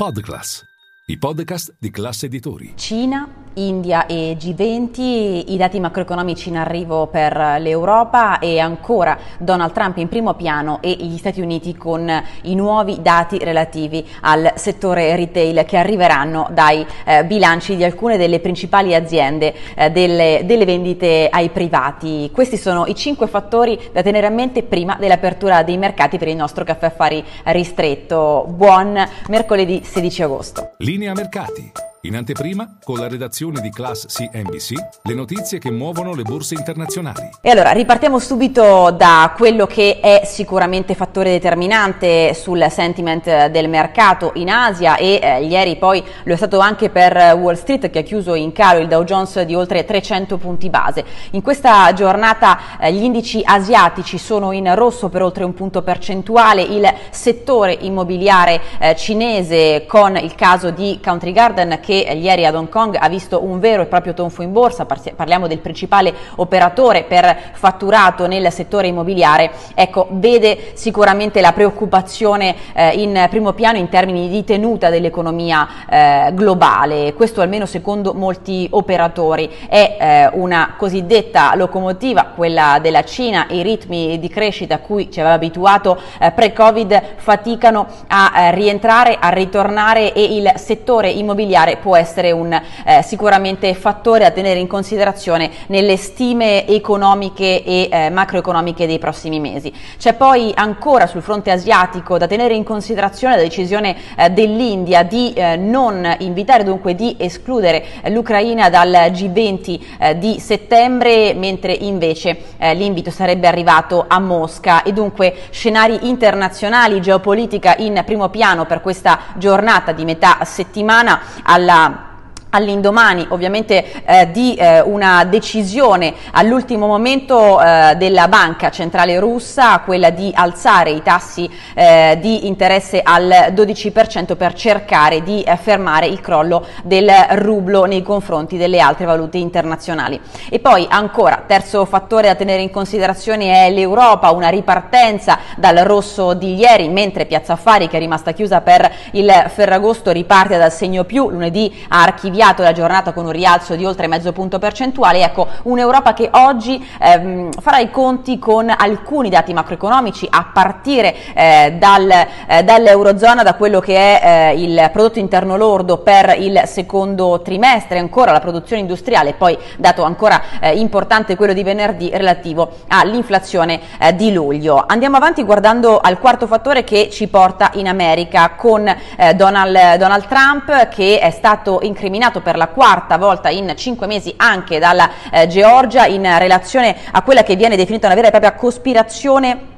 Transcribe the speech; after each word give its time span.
Podclass, 0.00 0.64
i 1.08 1.18
podcast 1.18 1.74
di 1.78 1.90
classe 1.90 2.24
editori. 2.24 2.72
Cina, 2.74 3.28
India 3.54 4.06
e 4.06 4.36
G20, 4.38 5.52
i 5.52 5.56
dati 5.56 5.80
macroeconomici 5.80 6.48
in 6.48 6.56
arrivo 6.56 7.06
per 7.06 7.36
l'Europa 7.58 8.38
e 8.38 8.58
ancora 8.58 9.18
Donald 9.38 9.72
Trump 9.72 9.96
in 9.98 10.08
primo 10.08 10.34
piano 10.34 10.78
e 10.80 10.92
gli 10.92 11.16
Stati 11.16 11.40
Uniti 11.40 11.76
con 11.76 12.10
i 12.42 12.54
nuovi 12.54 13.02
dati 13.02 13.38
relativi 13.38 14.06
al 14.22 14.52
settore 14.54 15.16
retail 15.16 15.64
che 15.64 15.76
arriveranno 15.76 16.48
dai 16.52 16.84
eh, 17.04 17.24
bilanci 17.24 17.76
di 17.76 17.84
alcune 17.84 18.16
delle 18.16 18.40
principali 18.40 18.94
aziende 18.94 19.54
eh, 19.74 19.90
delle, 19.90 20.42
delle 20.44 20.64
vendite 20.64 21.28
ai 21.30 21.50
privati. 21.50 22.30
Questi 22.32 22.56
sono 22.56 22.86
i 22.86 22.94
cinque 22.94 23.26
fattori 23.26 23.78
da 23.92 24.02
tenere 24.02 24.26
a 24.26 24.30
mente 24.30 24.62
prima 24.62 24.96
dell'apertura 24.98 25.62
dei 25.62 25.76
mercati 25.76 26.18
per 26.18 26.28
il 26.28 26.36
nostro 26.36 26.64
caffè 26.64 26.86
affari 26.86 27.24
ristretto. 27.44 28.46
Buon 28.48 29.02
mercoledì 29.28 29.82
16 29.84 30.22
agosto. 30.22 30.70
Linea 30.78 31.12
mercati. 31.14 31.89
In 32.04 32.16
anteprima, 32.16 32.78
con 32.82 32.98
la 32.98 33.08
redazione 33.08 33.60
di 33.60 33.68
Class 33.68 34.06
CNBC, 34.06 34.72
le 35.02 35.12
notizie 35.12 35.58
che 35.58 35.70
muovono 35.70 36.14
le 36.14 36.22
borse 36.22 36.54
internazionali. 36.54 37.28
E 37.42 37.50
allora 37.50 37.72
ripartiamo 37.72 38.18
subito 38.18 38.90
da 38.90 39.34
quello 39.36 39.66
che 39.66 40.00
è 40.00 40.22
sicuramente 40.24 40.94
fattore 40.94 41.32
determinante 41.32 42.32
sul 42.32 42.66
sentiment 42.70 43.48
del 43.48 43.68
mercato 43.68 44.32
in 44.36 44.48
Asia 44.48 44.96
e 44.96 45.20
eh, 45.22 45.44
ieri 45.44 45.76
poi 45.76 46.02
lo 46.22 46.32
è 46.32 46.36
stato 46.38 46.58
anche 46.58 46.88
per 46.88 47.34
Wall 47.34 47.56
Street 47.56 47.90
che 47.90 47.98
ha 47.98 48.02
chiuso 48.02 48.32
in 48.32 48.52
calo 48.52 48.80
il 48.80 48.88
Dow 48.88 49.04
Jones 49.04 49.38
di 49.42 49.54
oltre 49.54 49.84
300 49.84 50.38
punti 50.38 50.70
base. 50.70 51.04
In 51.32 51.42
questa 51.42 51.92
giornata 51.92 52.78
eh, 52.80 52.94
gli 52.94 53.02
indici 53.02 53.42
asiatici 53.44 54.16
sono 54.16 54.52
in 54.52 54.74
rosso 54.74 55.10
per 55.10 55.20
oltre 55.20 55.44
un 55.44 55.52
punto 55.52 55.82
percentuale, 55.82 56.62
il 56.62 56.90
settore 57.10 57.76
immobiliare 57.78 58.58
eh, 58.78 58.96
cinese 58.96 59.84
con 59.86 60.16
il 60.16 60.34
caso 60.34 60.70
di 60.70 60.98
Country 61.04 61.32
Garden 61.32 61.78
che 61.82 61.88
che 61.90 62.12
ieri 62.12 62.46
ad 62.46 62.54
Hong 62.54 62.68
Kong 62.68 62.96
ha 62.96 63.08
visto 63.08 63.42
un 63.42 63.58
vero 63.58 63.82
e 63.82 63.86
proprio 63.86 64.14
tonfo 64.14 64.42
in 64.42 64.52
borsa, 64.52 64.86
parliamo 64.86 65.48
del 65.48 65.58
principale 65.58 66.14
operatore 66.36 67.02
per 67.02 67.36
fatturato 67.54 68.28
nel 68.28 68.52
settore 68.52 68.86
immobiliare, 68.86 69.50
ecco, 69.74 70.06
vede 70.10 70.70
sicuramente 70.74 71.40
la 71.40 71.50
preoccupazione 71.52 72.54
eh, 72.74 72.90
in 72.90 73.26
primo 73.28 73.54
piano 73.54 73.76
in 73.76 73.88
termini 73.88 74.28
di 74.28 74.44
tenuta 74.44 74.88
dell'economia 74.88 75.66
eh, 75.88 76.30
globale, 76.32 77.12
questo 77.14 77.40
almeno 77.40 77.66
secondo 77.66 78.14
molti 78.14 78.68
operatori. 78.70 79.50
È 79.68 79.96
eh, 79.98 80.30
una 80.34 80.74
cosiddetta 80.76 81.56
locomotiva, 81.56 82.26
quella 82.36 82.78
della 82.80 83.02
Cina, 83.02 83.46
i 83.48 83.62
ritmi 83.62 84.20
di 84.20 84.28
crescita 84.28 84.76
a 84.76 84.78
cui 84.78 85.10
ci 85.10 85.18
aveva 85.18 85.34
abituato 85.34 86.00
eh, 86.20 86.30
pre-Covid 86.30 87.02
faticano 87.16 87.88
a 88.06 88.32
eh, 88.36 88.54
rientrare, 88.54 89.16
a 89.20 89.30
ritornare 89.30 90.12
e 90.12 90.36
il 90.36 90.52
settore 90.54 91.10
immobiliare 91.10 91.78
può 91.80 91.96
essere 91.96 92.30
un 92.30 92.52
eh, 92.52 93.02
sicuramente 93.02 93.74
fattore 93.74 94.20
da 94.20 94.30
tenere 94.30 94.60
in 94.60 94.66
considerazione 94.68 95.50
nelle 95.66 95.96
stime 95.96 96.66
economiche 96.66 97.64
e 97.64 97.88
eh, 97.90 98.10
macroeconomiche 98.10 98.86
dei 98.86 98.98
prossimi 98.98 99.40
mesi. 99.40 99.72
C'è 99.98 100.14
poi 100.14 100.52
ancora 100.54 101.06
sul 101.06 101.22
fronte 101.22 101.50
asiatico 101.50 102.18
da 102.18 102.26
tenere 102.26 102.54
in 102.54 102.64
considerazione 102.64 103.36
la 103.36 103.42
decisione 103.42 103.96
eh, 104.16 104.30
dell'India 104.30 105.02
di 105.02 105.32
eh, 105.32 105.56
non 105.56 106.16
invitare, 106.18 106.64
dunque 106.64 106.94
di 106.94 107.16
escludere 107.18 107.84
l'Ucraina 108.08 108.68
dal 108.68 108.90
G20 108.90 109.80
eh, 109.98 110.18
di 110.18 110.38
settembre, 110.38 111.34
mentre 111.34 111.72
invece 111.72 112.42
eh, 112.58 112.74
l'invito 112.74 113.10
sarebbe 113.10 113.46
arrivato 113.46 114.04
a 114.06 114.18
Mosca 114.18 114.82
e 114.82 114.92
dunque 114.92 115.34
scenari 115.50 116.08
internazionali, 116.08 117.00
geopolitica 117.00 117.76
in 117.78 118.02
primo 118.04 118.28
piano 118.28 118.66
per 118.66 118.80
questa 118.80 119.18
giornata 119.36 119.92
di 119.92 120.04
metà 120.04 120.44
settimana 120.44 121.20
alla 121.42 121.69
கொள்ளலாம் 121.70 122.09
all'indomani 122.50 123.26
ovviamente 123.30 124.04
eh, 124.04 124.30
di 124.30 124.54
eh, 124.54 124.80
una 124.80 125.24
decisione 125.24 126.14
all'ultimo 126.32 126.86
momento 126.86 127.60
eh, 127.60 127.94
della 127.96 128.28
banca 128.28 128.70
centrale 128.70 129.18
russa, 129.18 129.80
quella 129.80 130.10
di 130.10 130.30
alzare 130.34 130.90
i 130.90 131.02
tassi 131.02 131.48
eh, 131.74 132.18
di 132.20 132.46
interesse 132.46 133.00
al 133.02 133.52
12% 133.54 134.36
per 134.36 134.54
cercare 134.54 135.22
di 135.22 135.42
eh, 135.42 135.56
fermare 135.56 136.06
il 136.06 136.20
crollo 136.20 136.66
del 136.82 137.10
rublo 137.30 137.84
nei 137.84 138.02
confronti 138.02 138.56
delle 138.56 138.80
altre 138.80 139.06
valute 139.06 139.38
internazionali. 139.38 140.20
E 140.48 140.58
poi 140.58 140.86
ancora, 140.88 141.44
terzo 141.46 141.84
fattore 141.84 142.28
da 142.28 142.34
tenere 142.34 142.62
in 142.62 142.70
considerazione 142.70 143.66
è 143.66 143.70
l'Europa, 143.70 144.30
una 144.30 144.48
ripartenza 144.48 145.38
dal 145.56 145.76
rosso 145.78 146.34
di 146.34 146.56
ieri, 146.56 146.88
mentre 146.88 147.26
Piazza 147.26 147.52
Affari 147.54 147.88
che 147.88 147.96
è 147.96 148.00
rimasta 148.00 148.32
chiusa 148.32 148.60
per 148.60 148.90
il 149.12 149.30
Ferragosto 149.48 150.10
riparte 150.10 150.58
dal 150.58 150.72
segno 150.72 151.04
più, 151.04 151.30
lunedì 151.30 151.72
ha 151.88 152.02
archiviato 152.02 152.39
avviato 152.40 152.62
la 152.62 152.72
giornata 152.72 153.12
con 153.12 153.26
un 153.26 153.32
rialzo 153.32 153.74
di 153.74 153.84
oltre 153.84 154.06
mezzo 154.06 154.32
punto 154.32 154.58
percentuale. 154.58 155.22
Ecco, 155.22 155.46
un'Europa 155.64 156.14
che 156.14 156.30
oggi 156.32 156.82
ehm, 156.98 157.52
farà 157.52 157.78
i 157.78 157.90
conti 157.90 158.38
con 158.38 158.72
alcuni 158.74 159.28
dati 159.28 159.52
macroeconomici 159.52 160.26
a 160.30 160.48
partire 160.50 161.14
eh, 161.34 161.76
dal, 161.78 162.10
eh, 162.46 162.62
dall'Eurozona, 162.62 163.42
da 163.42 163.54
quello 163.54 163.80
che 163.80 163.94
è 163.94 164.52
eh, 164.54 164.62
il 164.62 164.88
prodotto 164.90 165.18
interno 165.18 165.56
lordo 165.58 165.98
per 165.98 166.34
il 166.38 166.62
secondo 166.64 167.42
trimestre, 167.42 167.98
ancora 167.98 168.32
la 168.32 168.40
produzione 168.40 168.80
industriale, 168.80 169.34
poi 169.34 169.58
dato 169.76 170.02
ancora 170.02 170.40
eh, 170.60 170.78
importante 170.78 171.36
quello 171.36 171.52
di 171.52 171.62
venerdì 171.62 172.10
relativo 172.10 172.70
all'inflazione 172.88 173.80
eh, 173.98 174.14
di 174.14 174.32
luglio. 174.32 174.82
Andiamo 174.86 175.18
avanti 175.18 175.42
guardando 175.42 175.98
al 175.98 176.18
quarto 176.18 176.46
fattore 176.46 176.84
che 176.84 177.10
ci 177.10 177.28
porta 177.28 177.70
in 177.74 177.86
America 177.86 178.52
con 178.56 178.88
eh, 178.88 179.34
Donald, 179.34 179.96
Donald 179.96 180.26
Trump 180.26 180.88
che 180.88 181.18
è 181.18 181.30
stato 181.30 181.80
incriminato 181.82 182.29
eliminato 182.30 182.40
per 182.40 182.56
la 182.56 182.68
quarta 182.68 183.18
volta 183.18 183.50
in 183.50 183.72
cinque 183.76 184.06
mesi 184.06 184.32
anche 184.36 184.78
dalla 184.78 185.10
eh, 185.30 185.46
Georgia 185.48 186.06
in 186.06 186.26
relazione 186.38 186.96
a 187.10 187.22
quella 187.22 187.42
che 187.42 187.56
viene 187.56 187.76
definita 187.76 188.06
una 188.06 188.14
vera 188.14 188.28
e 188.28 188.30
propria 188.30 188.54
cospirazione 188.54 189.69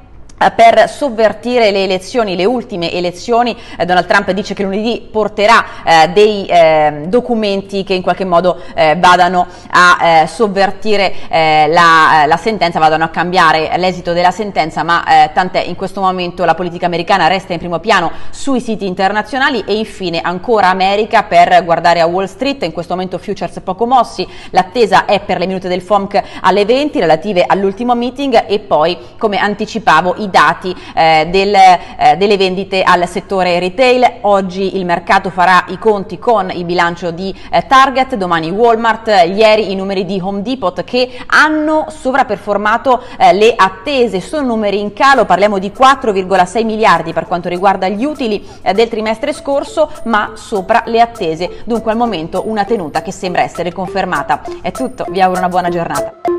per 0.51 0.89
sovvertire 0.89 1.71
le 1.71 1.83
elezioni, 1.83 2.35
le 2.35 2.45
ultime 2.45 2.91
elezioni. 2.91 3.55
Eh, 3.77 3.85
Donald 3.85 4.05
Trump 4.05 4.31
dice 4.31 4.53
che 4.53 4.63
lunedì 4.63 5.07
porterà 5.11 5.65
eh, 5.83 6.09
dei 6.09 6.45
eh, 6.45 7.03
documenti 7.07 7.83
che 7.83 7.93
in 7.93 8.01
qualche 8.01 8.25
modo 8.25 8.59
eh, 8.75 8.95
vadano 8.97 9.47
a 9.69 10.21
eh, 10.21 10.27
sovvertire 10.27 11.11
la, 11.29 12.25
la, 12.27 12.37
sentenza, 12.37 12.79
vadano 12.79 13.03
a 13.05 13.09
cambiare 13.09 13.71
l'esito 13.77 14.13
della 14.13 14.31
sentenza, 14.31 14.83
ma 14.83 15.03
tant'è 15.33 15.61
in 15.61 15.75
questo 15.75 16.01
momento 16.01 16.45
la 16.45 16.55
politica 16.55 16.85
americana 16.85 17.27
resta 17.27 17.53
in 17.53 17.59
primo 17.59 17.79
piano 17.79 18.11
sui 18.29 18.59
siti 18.59 18.85
internazionali 18.85 19.63
e 19.65 19.75
infine 19.75 20.19
ancora 20.21 20.69
America 20.69 21.23
per 21.23 21.63
guardare 21.63 22.01
a 22.01 22.05
Wall 22.05 22.25
Street, 22.25 22.63
in 22.63 22.71
questo 22.71 22.93
momento 22.93 23.17
futures 23.17 23.59
poco 23.63 23.85
mossi, 23.85 24.27
l'attesa 24.51 25.05
è 25.05 25.19
per 25.21 25.39
le 25.39 25.47
minute 25.47 25.67
del 25.67 25.81
FOMC 25.81 26.21
alle 26.41 26.65
20 26.65 26.99
relative 26.99 27.45
all'ultimo 27.47 27.95
meeting 27.95 28.45
e 28.47 28.59
poi 28.59 28.97
come 29.17 29.37
anticipavo 29.37 30.15
i 30.17 30.29
dati 30.33 30.75
eh, 30.95 31.27
del, 31.29 31.53
eh, 31.53 32.17
delle 32.17 32.37
vendite 32.37 32.81
al 32.81 33.07
settore 33.07 33.59
retail. 33.59 34.21
Oggi 34.21 34.77
il 34.77 34.85
mercato 34.85 35.29
farà 35.29 35.65
i 35.67 35.77
conti 35.77 36.17
con 36.17 36.49
il 36.49 36.65
bilancio 36.65 37.11
di 37.11 37.33
eh, 37.51 37.67
Target, 37.67 38.15
domani 38.15 38.49
Walmart, 38.49 39.07
ieri 39.27 39.71
i 39.71 39.75
numeri 39.75 40.05
di 40.05 40.19
Home 40.19 40.41
Depot 40.41 40.83
che 40.83 41.19
hanno 41.27 41.85
sovraperformato 41.89 43.03
eh, 43.19 43.33
le 43.33 43.53
attese. 43.55 44.19
Sono 44.21 44.47
numeri 44.47 44.79
in 44.79 44.93
calo, 44.93 45.25
parliamo 45.25 45.59
di 45.59 45.71
4,6 45.71 46.65
miliardi 46.65 47.13
per 47.13 47.27
quanto 47.27 47.47
riguarda 47.47 47.87
gli 47.87 48.03
utili 48.03 48.43
eh, 48.63 48.73
del 48.73 48.87
trimestre 48.87 49.33
scorso, 49.33 49.91
ma 50.05 50.31
sopra 50.33 50.81
le 50.87 50.99
attese. 50.99 51.61
Dunque 51.63 51.91
al 51.91 51.97
momento 51.97 52.43
una 52.47 52.65
tenuta 52.65 53.03
che 53.03 53.11
sembra 53.11 53.43
essere 53.43 53.71
confermata. 53.71 54.41
È 54.61 54.71
tutto, 54.71 55.05
vi 55.09 55.21
auguro 55.21 55.41
una 55.41 55.49
buona 55.49 55.69
giornata. 55.69 56.32